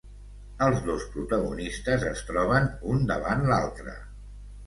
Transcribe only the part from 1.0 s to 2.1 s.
protagonistes